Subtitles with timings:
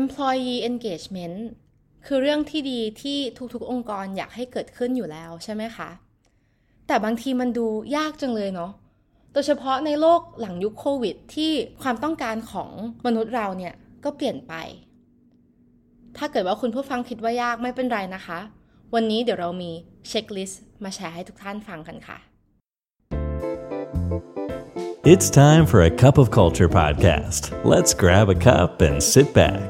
[0.00, 1.38] employee engagement
[2.06, 3.18] คือเรื่องที่ดีที่
[3.54, 5.90] ทุกๆ องค์กรอยากให้เกิดขึ้นอยู่แล้วใช่ไหมคะ
[6.86, 7.66] แต่บางทีมันดู
[7.96, 8.72] ยากจังเลยเนาะ
[9.32, 12.70] โดยเฉพาะในโลกหลังยุคโควิด ที่ความต้องการของ
[13.06, 13.74] มนุษย์เราเนี่ย
[14.04, 14.54] ก็เปลี่ยนไป
[16.16, 18.38] ถ้าเกิดว่าคุณผู้ฟังคิดว่ายากไม่เป็นไรนะคะ
[18.94, 19.70] วันนี้เดี๋ยวเรามี
[20.08, 22.18] เช็คลิสต์มาแชร์ให้ทุกท่านฟังกันค่ะ
[25.14, 27.42] It's time for a cup of culture podcast.
[27.72, 29.68] Let's grab a cup and sit back.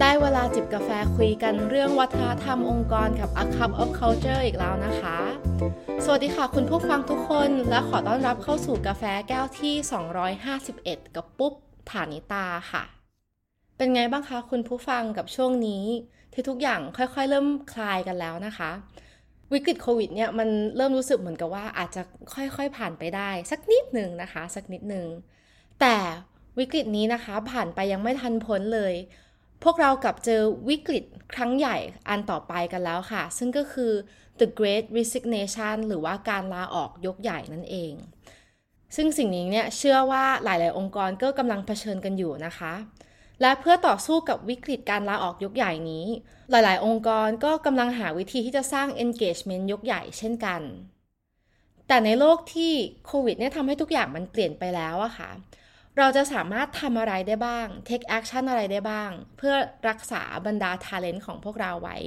[0.00, 5.18] ได้เวลาจิบกาแฟคุยกันเรื่องวัฒนธรรมองค์กรกับ A Cup of Culture อีกแล้วนะคะ
[6.04, 9.74] สวัสดีค่ะคุณผู้ฟังทุกคนและขอต้อนรับเข้าสู่กาแฟแก้วที่
[10.44, 11.52] 251 กับปุ๊บ
[11.90, 12.84] ฐานิตาค่ะ
[13.76, 15.84] เป็นไงบ้างคะคุณผู้ฟังกับช่วงนี้
[16.32, 18.72] ที่ทุกอย่างค่อยๆ เริ่มคลายกันแล้วนะคะ
[19.52, 22.02] วิกฤตโควิดเนี่ยมันเริ่มรู้สึกเหมือนกับว่าอาจจะ
[22.34, 25.06] ค่อยๆผ่านไปได้ สักนิดหนึ่งนะคะ สักนิดหนึ่ง
[25.80, 25.96] แต่
[26.58, 28.94] วิกฤตนี้นะคะผ่านไปยังไม่ทันพ้นเลย
[29.64, 31.76] พวกเรากลับเจอวิกฤตครั้งใหญ่
[32.08, 33.92] อันต่อไปกันแล้วค่ะ ซึ่งก็คือ
[34.40, 37.92] the great resignation หรือว่าการลาออกยกใหญ่นั่นเอง
[38.96, 42.72] ซึ่งสิ่งนี้เนี่ยเชื่อว่าหลาย ๆ องค์กรก็กำลังเผชิญกันอยู่นะคะ
[43.40, 46.06] และเพื่อต่อสู้กับวิกฤตการลาออกยกใหญ่นี้
[46.50, 50.62] หลาย ๆ องค์กรก็กำลังหาวิธีที่จะสร้าง engagement ยกใหญ่เช่นกัน
[51.88, 52.72] แต่ในโลกที่
[53.06, 55.30] โควิดเนี่ยทำให้ทุกอย่างมันเปลี่ยนไปแล้วอะค่ะ
[55.98, 59.54] เราจะสามารถทำอะไรได้บ้าง take action อะไรได้บ้าง เพื่อ
[59.88, 61.98] รักษาบรรดา talent ของพวกเราไว้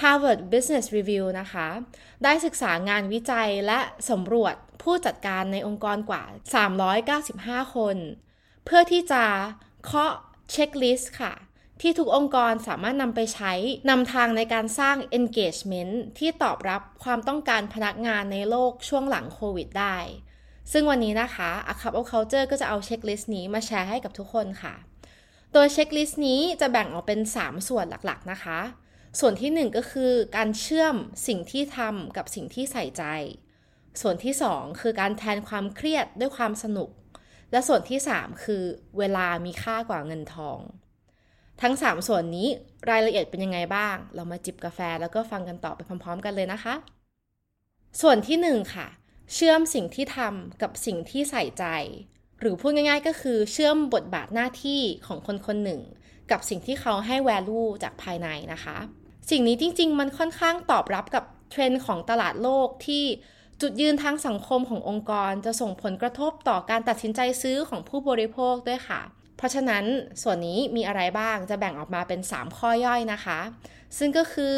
[0.00, 1.68] Harvard Business Review นะคะ
[2.24, 6.22] ได้ศึกษางานวิจัยและสำรวจผู้จัดการในองค์กรกว่า
[7.00, 7.96] 395 คน
[8.64, 9.24] เพื่อที่จะ
[9.84, 10.12] เคาะ
[10.50, 11.34] checklist ค่ะ
[11.80, 13.52] ที่ทุกองค์กรสามารถนำไปใช้
[13.90, 19.96] นำทางในการสร้าง engagement ที่ตอบรับความต้องการพนักงานในโลกช่วงหลังโควิดได้
[20.72, 24.74] ซึ่งวันนี้นะคะ A Cup of Culture ก็จะเอา checklist นี้มาแชร์ให้กับทุกคนค่ะ
[25.52, 28.60] โดย checklist นี้จะแบ่งออกเป็น 3 ส่วนหลักๆนะคะ
[29.20, 33.04] ส่วนที่ 1 ก็คือการเชื่อมสิ่งที่ทำกับสิ่งที่ใส่ใจ
[34.00, 36.90] ส่วนที่ 2 คือการแทนความเครียดด้วยความสนุก
[37.52, 38.62] และส่วนที่ 3 คือ
[38.98, 40.58] เวลามีค่ากว่าเงินทอง
[41.62, 42.48] ทั้ง 3 ส่วนนี้
[42.90, 46.74] รายละเอียดเป็นยังไงบ้าง เรามาจิบกาแฟแล้วก็ฟังกันต่อไปพร้อม ๆ กันเลยนะคะ
[48.00, 48.86] ส่วนที่ 1 ค่ะ
[49.34, 51.64] เชื่อมสิ่งที่ทำกับสิ่งที่ใส่ใจ
[52.40, 55.80] หรือพูดง่าย ๆ ก็คือเชื่อมบทบาทหน้าที่ของคนคนหนึ่ง
[56.30, 58.76] กับสิ่งที่เขาให้ value จากภายในนะคะ
[59.30, 63.04] สิ่งนี้จริง ๆ มันค่อนข้างตอบรับกับเทรนด์ของตลาดโลกที่
[63.60, 69.00] จุดยืนทางสังคมขององค์กรจะส่งผลกระทบต่อการตัดสินใจซื้อของผู้บริโภคด้วยค่ะ
[69.36, 69.84] เพราะฉะนั้น
[70.22, 73.40] ส่วนนี้มีอะไรบ้างจะแบ่งออกมาเป็น 3 ข้อย่อยนะคะ
[73.98, 74.56] ซึ่งก็คือ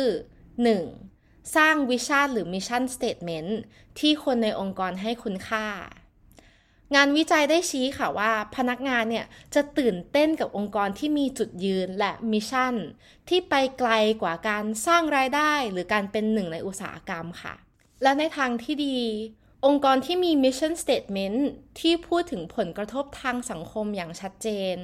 [0.76, 1.56] 1.
[1.56, 3.60] สร้าง vision หรือ mission statement
[3.98, 5.66] ที่คนในองค์กรให้คุณค่า
[6.94, 12.74] งานวิจัยได้ชี้ค่ะว่าพนักงานเนี่ยจะตื่นเต้นกับองค์กรที่มีจุดยืนและ mission
[13.28, 13.90] ที่ไปไกล
[14.22, 17.54] กว่าการสร้างรายได้หรือการเป็นหนึ่งในอุตสาหกรรมค่ะ
[18.02, 18.98] และในทางที่ดี
[19.66, 21.38] องค์กรที่มี Mission Statement
[21.80, 24.76] ที่พูดถึงผลกระทบทางสังคมอย่างชัดเจน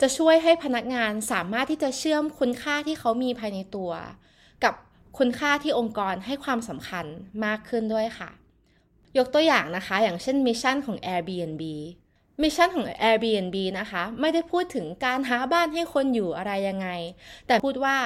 [0.00, 3.92] จะช่วยให้พนักงานสามารถที่จะเชื่อมคุณค่าที่เขามีภายในตัว
[4.64, 4.74] กับ
[5.18, 7.06] คุณค่าที่องค์กรให้ความสำคัญ
[7.44, 8.30] มากขึ้นด้วยค่ะ
[9.18, 11.62] ยกตัวอย่างนะคะ อย่างเช่น mission ของ Airbnb
[12.42, 16.88] mission ของ Airbnb นะคะ ไม่ได้พูดถึงการหาบ้านให้คนอยู่อะไรยังไง
[17.46, 17.96] แต่พูดว่า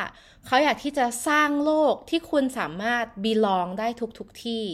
[0.46, 4.64] เขาอยากที่จะสร้างโลกที่คุณสามารถ belong ได้ทุกๆที่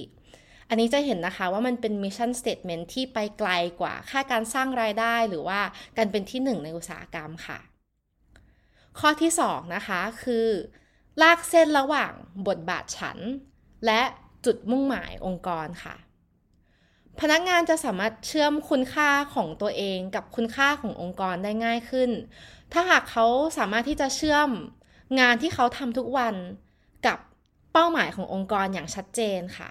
[0.69, 3.51] อันนี้จะเห็นนะคะว่ามันเป็น mission statement ที่ไปไกล
[3.81, 5.61] กว่าแค่การสร้างรายได้หรือว่า
[5.97, 7.59] การเป็นที่หนึ่งในอุตสาหกรรมค่ะ
[8.99, 10.47] ข้อที่ 2 นะคะคือ
[11.23, 12.13] ลากเส้นระหว่าง
[12.47, 13.19] บทบาทฉัน
[13.87, 14.03] และ
[14.45, 15.97] จุดมุ่งหมายองค์กรค่ะ
[17.21, 22.11] พนักงานจะสามารถเชื่อมคุณค่าของตัวเองกับคุณค่าขององค์กรได้ง่ายขึ้น
[22.73, 23.27] ถ้าหากเขา
[23.59, 24.51] สามารถที่จะเชื่อม
[25.21, 26.35] งานที่เขาทำทุกวัน
[27.07, 27.19] กับ
[27.73, 29.71] เป้าหมายขององค์กรอย่างชัดเจนค่ะ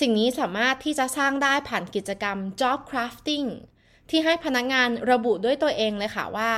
[0.00, 3.48] สิ่งนี้สามารถที่จะสร้างได้ผ่านกิจกรรม job crafting
[4.10, 6.52] ที่ให้พนักงานระบุด้วยตัวเองเลยค่ะว่า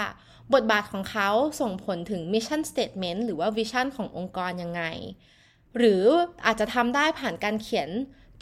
[0.55, 1.28] บทบาทของเขา
[1.61, 4.82] ส่งผลถึง mission statement หรือว่า vision ขององค์กรยังไง
[5.76, 6.05] หรือ
[6.46, 7.90] อาจจะทำได้ผ่านการเขียน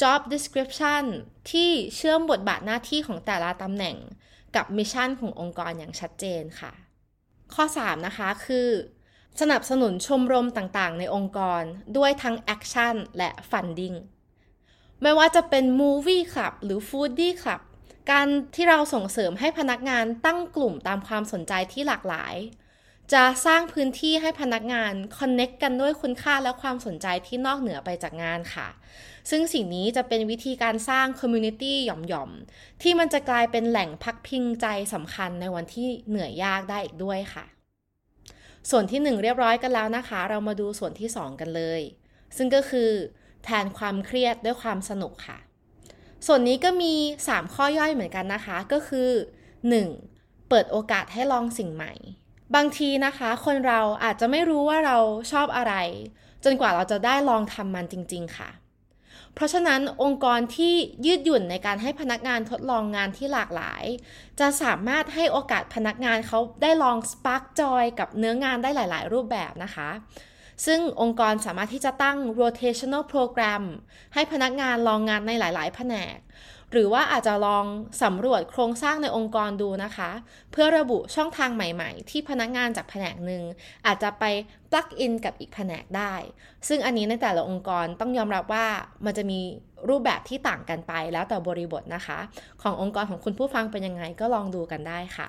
[0.00, 1.04] job description
[1.50, 3.96] ที่เชื่อมบทบาทหน้าที่ของแต่ละตำแหน่ง
[4.56, 6.72] กับ mission ขององค์กรอย่างชัดเจนค่ะ
[7.54, 8.68] ข้อ 3 นะคะคือ
[9.40, 11.62] สนับสนุนชมรมต่างๆ ในองค์กร
[11.96, 13.96] ด้วยทั้ง action และ funding
[15.02, 17.60] ไม่ว่าจะเป็น movie club หรือ foodie club
[18.10, 22.34] การที่เราส่งเสริมให้พนักงานตั้งกลุ่มตามความสนใจที่หลากหลาย
[23.14, 28.68] จะสร้างพื้นที่ให้พนักงาน connect กันด้วยคุณค่าและความสนใจที่นอกเหนือไปจากงานค่ะ
[29.30, 37.44] ซึ่งสิ่งนี้จะเป็นวิธีการสร้าง community หย่อมๆ ที่มันจะกลายเป็นแหล่งพักพิงใจสำคัญในวันที่เหนื่อยยากได้อีกด้วยค่ะ
[38.70, 41.80] ส่วนที่ 1 เรียบร้อยกันแล้วนะคะ เรามาดูส่วนที่ 2 กันเลย
[42.36, 42.90] ซึ่งก็คือ
[43.44, 45.38] แทนความเครียดด้วยความสนุกค่ะ
[46.26, 46.94] ส่วนนี้ก็มี
[47.26, 49.08] 3 ข้อย่อยเหมือนกันนะคะ ก็คือ
[49.78, 50.48] 1.
[50.48, 51.94] เปิดโอกาสให้ลองสิ่งใหม่
[52.54, 54.98] บางทีนะคะ คนเราอาจจะไม่รู้ว่าเรา
[55.32, 55.74] ชอบอะไร
[56.44, 58.50] จนกว่าเราจะได้ลองทำมันจริง ๆ ค่ะ
[59.34, 60.74] เพราะฉะนั้นองค์กรที่
[61.06, 63.84] ยืดหยุ่นในการให้พนักงานทดลองงานที่หลากหลาย
[64.40, 69.90] จะสามารถให้โอกาสพนักงานเขาได้ลอง Spark Joy กับเนื้องานได้หลาย ๆ รูปแบบนะคะ
[70.66, 73.62] ซึ่งองค์กรสามารถที่จะตั้ง rotational program
[74.14, 76.18] ให้พนักงานลองงานในหลาย ๆ แผนก
[76.72, 77.64] หรือว่าอาจจะลอง
[78.02, 80.10] สำรวจโครงสร้างในองค์กรดูนะคะ
[80.52, 83.42] เพื่อระบุช่องทางใหม่ๆ ที่พนักงานจากแผนกหนึ่ง
[83.86, 84.24] อาจจะไป
[84.70, 86.14] ปลักอินกับอีกแผนกได้
[86.68, 88.66] ซึ่งอันนี้ในแต่ละองค์กรต้องยอมรับว่า
[89.04, 89.40] มันจะมี
[89.88, 92.18] รูปแบบที่ต่างกันไปแล้วแต่บริบทนะคะ
[92.62, 95.28] ขององค์กรของคุณผู้ฟังเป็นยังไงก็ลองดูกันได้ค่ะ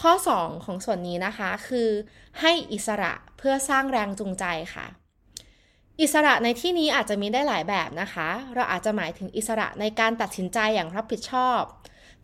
[0.00, 1.88] ข้อ 2 ของส่วนนี้นะคะคือ
[2.40, 4.44] ให้อิสระเพื่อสร้างแรงจูงใจ
[4.74, 4.86] ค่ะ
[6.00, 11.60] อิสระในที่นี้อาจจะมีได้หลายแบบนะคะ เราอาจจะหมายถึงอิสระในการตัดสินใจอย่างรับผิดชอบ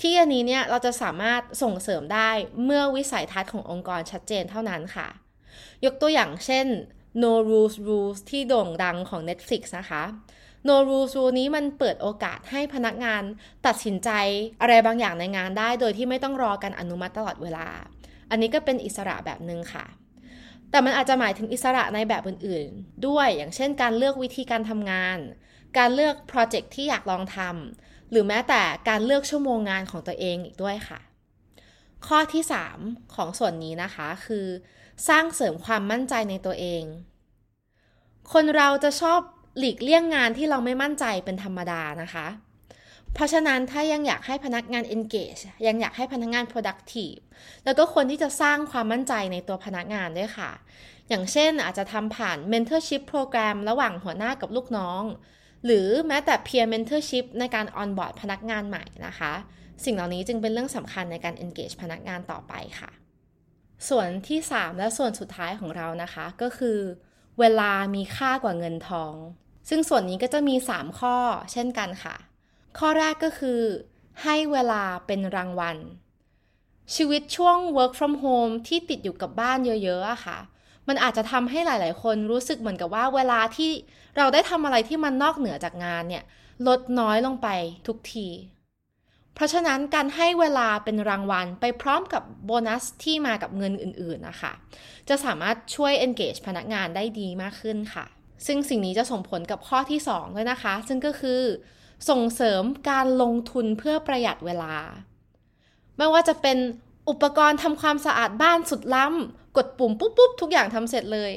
[0.01, 2.31] ที่อันนี้เนี่ยเราจะสามารถส่งเสริมได้
[2.65, 5.09] เมื่อวิสัยทัศน์ขององค์กรชัดเจนเท่านั้นค่ะ
[5.85, 6.67] ยกตัวอย่างเช่น
[7.23, 10.03] no rules rules ที่โด่งดังของ Netflix นะคะ
[10.69, 13.23] no rules rule นี้มันเปิดโอกาสให้พนักงาน
[13.67, 14.11] ตัดสินใจ
[14.61, 17.69] อะไรบางอย่างในงานได้ โดยที่ไม่ต้องรอการอนุมัติตลอดเวลา
[18.31, 19.87] อันนี้ก็เป็นอิสระแบบหนึ่งค่ะ
[20.71, 25.19] แต่มันอาจจะหมายถึงอิสระในแบบอื่นๆ ด้วยอย่างเช่นการเลือกวิธีการทำงาน
[25.79, 31.01] การเลือกโปรเจกต์ที่อยากลองทำหรือแม้แต่การเลือกชั่วโมงงานของตัวเองอีกด้วยค่ะ
[32.07, 32.43] ข้อที่
[32.79, 34.47] 3 ของส่วนนี้นะคะคือ
[35.09, 36.83] สร้างเสริมความมั่นใจในตัวเอง
[38.33, 39.21] คนเราจะชอบ
[39.59, 42.27] หลีกเลี่ยงงานที่เราไม่มั่นใจเป็นธรรมดานะคะ
[43.17, 47.23] เพราะฉะนั้นถ้ายังอยากให้พนักงาน engage ยังอยากให้พนักงาน productive
[47.65, 50.51] แล้วก็ควรที่จะสร้างความมั่นใจในตัวพนักงานด้วยค่ะ
[51.09, 55.03] อย่างเช่นอาจจะทำผ่าน mentorship program ระหว่างหัวหน้ากับลูกน้อง
[55.65, 59.33] หรือแม้แต่ peer mentorship ในการ onboard พนักงานใหม่นะคะ
[59.85, 62.91] สิ่งเหล่านี้จึงเป็นเรื่องสำคัญในการ engage พนักงานต่อไปค่ะ
[63.89, 66.79] ส่วนที่ 3 และส่วนสุดท้ายของเรานะคะ ก็คือ
[67.41, 69.15] เวลามีค่ากว่าเงินทอง
[69.69, 71.17] ซึ่งส่วนนี้ก็จะมี 3 ข้อ
[71.53, 72.17] เช่นกันค่ะ
[72.79, 73.61] ข้อแรกก็คือ
[74.23, 75.77] ให้เวลาเป็นรางวัล
[76.95, 80.39] ชีวิตช่วง work from home ที่ติดอยู่กับบ้านเยอะๆอะค่ะ
[80.89, 83.71] มันอาจจะทำให้หลาย ๆ คนรู้สึกเหมือนกับว่าเวลาที่
[84.17, 86.25] เราได้ทำอะไรที่มันนอกเหนือจากงานเนี่ย
[86.67, 87.49] ลดน้อยลงไป
[87.87, 88.29] ทุกที
[89.35, 94.53] เพราะฉะนั้นการให้เวลาเป็นรางวัลไปพร้อมกับโบนัสที่มากับเงินอื่น ๆ นะคะ
[95.09, 98.07] จะสามารถช่วย engage พนักงานได้ดีมากขึ้นค่ะ
[98.47, 101.43] ซึ่งสิ่งนี้จะส่งผลกับข้อที่2ด้วยนะคะ ซึ่งก็คือ
[102.11, 104.75] ส่งเสริมการลงทุนเพื่อประหยัดเวลา
[105.97, 106.59] ไม่ว่าจะเป็น
[107.11, 111.33] อุปกรณ์ทำความสะอาดบ้านสุดล้ำ กดปุ่มปุ๊บปุ๊บทุกอย่างทำเสร็จเลย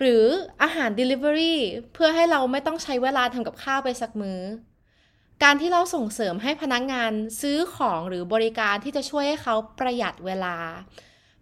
[0.00, 0.24] หรือ
[0.62, 1.56] อาหาร Delivery
[1.92, 4.40] เพื่อให้เราไม่ต้องใช้เวลาทำกับข้าวไปสักมื้อ
[5.42, 10.56] การที่เราส่งเสริมให้พนักงานซื้อของหรือบริการที่จะช่วยให้เขาประหยัดเวลา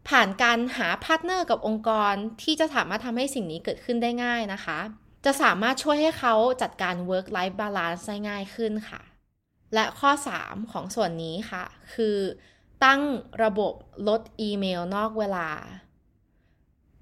[0.09, 4.79] ผ่านการหา partner กับองค์กรที่จะสามารถทำให้สิ่งนี้เกิดขึ้นได้ง่ายนะคะ
[5.25, 9.03] จะสามารถช่วยให้เขาจัดการ work life balance ได้ง่ายขึ้นค่ะ
[9.75, 10.11] และข้อ
[10.43, 11.65] 3 ของส่วนนี้ค่ะ
[11.95, 12.17] คือ
[12.85, 13.01] ตั้ง
[13.45, 13.73] ระบบ
[14.09, 15.49] ลดอีเมลนอกเวลา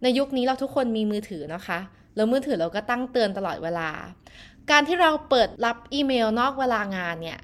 [0.02, 1.78] ในยุคนี้เราทุกคนมีมือถือนะคะ
[2.16, 3.90] แล้วมือถือเราก็ตั้งเตือนตลอดเวลา
[4.70, 7.40] การที่เราเปิดรับอีเมลนอกเวลางานเนี่ย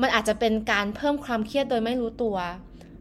[0.00, 2.36] มันอาจจะเป็นการเพิ่มความเครียดโดยไม่รู้ตัว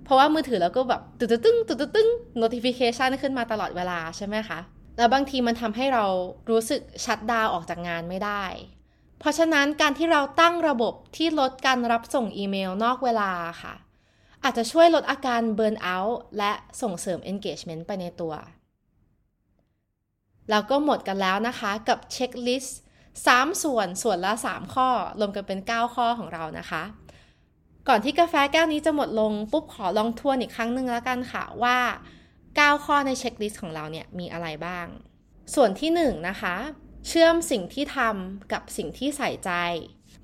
[0.04, 2.10] เพราะว่ามือถือเราก็แบบตึ๊ดตึ้งตึ๊ดตึ้ง
[2.42, 4.60] notification ขึ้นมาตลอดเวลาใช่ไหมคะ
[4.98, 6.06] แล้วบางทีมันทำให้เรา
[6.50, 8.44] รู้สึกชัดดาวออกจากงานไม่ได้
[9.20, 13.32] เพราะฉะนั้นการที่เราตั้งระบบที่ลดการรับส่งอีเมลนอกเวลา
[13.62, 13.74] ค่ะ
[14.44, 18.34] อาจจะช่วยลดอาการ burnout และส่งเสริม engagement ไปในตัว
[20.50, 22.80] แล้วก็หมดกันแล้วนะคะกับ checklist
[23.22, 24.90] 3ส่วนส่วนละ 3 ข้อ
[25.20, 26.84] รวมกันเป็น 9 ข้อของเรานะคะ
[27.88, 31.78] ก่อนที่กาแฟแก้วนี้จะหมดลง ปุ๊บขอลองทวนอีกครั้งหนึ่งแล้วกันค่ะว่า
[32.32, 34.88] 9 ข้อใน checklist ของเราเนี่ยมีอะไรบ้าง
[35.56, 36.56] ส่วนที่ 1 นะคะ
[37.08, 39.52] เชื่อมสิ่งที่ทำกับสิ่งที่ใส่ใจ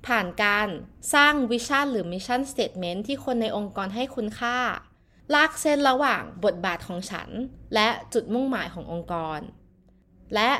[0.06, 0.68] ผ่านการ
[1.14, 4.58] สร้าง vision หรือ mission statement ที่คนในองค์กรให้คุณค่า
[5.34, 7.28] ลากเส้นระหว่างบทบาทของฉัน
[7.74, 9.40] และจุดมุ่งหมายขององค์กร
[10.34, 10.50] และ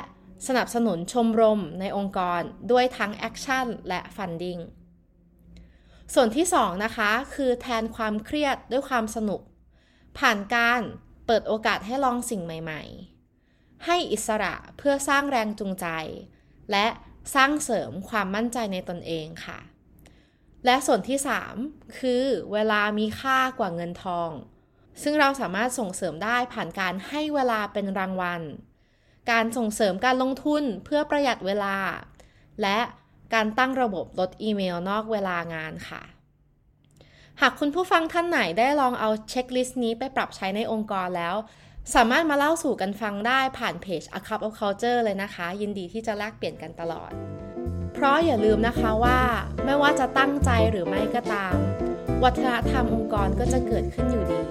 [0.47, 2.41] สนับสนุนชมรมในองค์กร
[2.71, 4.59] ด้วยทั้ง action และ funding
[6.13, 9.41] ส่วนที่2นะคะคือแทนความเครียดด้วยความสนุก
[10.17, 10.81] ผ่านการ
[11.25, 12.81] เปิดโอกาสให้ลองสิ่งใหม่
[13.33, 15.87] ๆ ให้อิสระเพื่อสร้างแรงจูงใจ
[16.71, 16.87] และ
[17.35, 19.59] สร้างเสริมความมั่นใจในตนเองค่ะ
[20.65, 21.19] และส่วนที่
[21.57, 22.23] 3 คือ
[22.53, 24.31] เวลามีค่ากว่าเงินทอง
[25.01, 28.41] ซึ่งเราสามารถส่งเสริมได้ผ่านการให้เวลาเป็นรางวัล
[29.31, 31.77] การส่งเสริมการลงทุนเพื่อประหยัดเวลา
[32.61, 32.79] และ
[33.33, 36.01] การตั้งระบบลดอีเมลนอกเวลางานค่ะ
[37.41, 41.35] หากคุณผู้ฟังท่านไหนได้ลองเอาเช็คลิสต์นี้ไปปรับใช้ในองค์กรแล้ว
[41.95, 47.11] สามารถมาเล่าสู่กันฟังได้ผ่านเพจ A Cup of Culture เลยนะคะ ยินดีที่จะแลกเปลี่ยนกันตลอด
[47.93, 49.19] เพราะอย่าลืมนะคะว่า
[49.65, 51.55] ไม่ว่าจะตั้งใจหรือไม่ก็ตาม
[52.23, 54.41] วัฒนธรรมองค์กรก็จะเกิดขึ้นอยู่ดี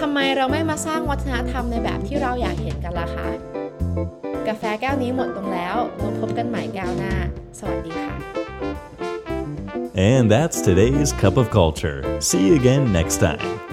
[0.00, 3.26] ทำไมเราไม่มาสร้างวัฒนธรรมในแบบที่เราอยากเห็นกันล่ะคะ
[4.48, 7.14] กาแฟแก้วนี้หมดลงแล้วเราพบกันใหม่แก้วหน้า
[7.58, 8.14] สวัสดีค่ะ
[10.10, 11.98] And that's today's Cup of Culture.
[12.20, 13.65] See you again next time.